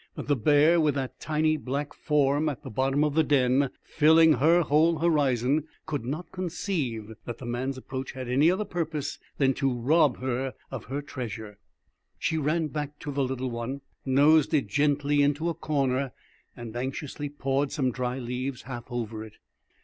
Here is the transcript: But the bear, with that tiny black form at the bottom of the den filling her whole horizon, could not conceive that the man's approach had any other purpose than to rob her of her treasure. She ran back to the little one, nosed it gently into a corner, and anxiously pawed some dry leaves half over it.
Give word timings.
But 0.15 0.25
the 0.27 0.35
bear, 0.35 0.79
with 0.81 0.95
that 0.95 1.19
tiny 1.19 1.57
black 1.57 1.93
form 1.93 2.49
at 2.49 2.63
the 2.63 2.71
bottom 2.71 3.03
of 3.03 3.13
the 3.13 3.21
den 3.23 3.69
filling 3.83 4.33
her 4.33 4.61
whole 4.63 4.97
horizon, 4.97 5.65
could 5.85 6.03
not 6.05 6.31
conceive 6.31 7.13
that 7.25 7.37
the 7.37 7.45
man's 7.45 7.77
approach 7.77 8.13
had 8.13 8.27
any 8.27 8.49
other 8.49 8.65
purpose 8.65 9.19
than 9.37 9.53
to 9.53 9.71
rob 9.71 10.17
her 10.17 10.55
of 10.71 10.85
her 10.85 11.03
treasure. 11.03 11.59
She 12.17 12.39
ran 12.39 12.69
back 12.69 12.97
to 13.01 13.11
the 13.11 13.23
little 13.23 13.51
one, 13.51 13.81
nosed 14.03 14.55
it 14.55 14.65
gently 14.65 15.21
into 15.21 15.49
a 15.49 15.53
corner, 15.53 16.13
and 16.57 16.75
anxiously 16.75 17.29
pawed 17.29 17.71
some 17.71 17.91
dry 17.91 18.17
leaves 18.17 18.63
half 18.63 18.85
over 18.89 19.23
it. 19.23 19.33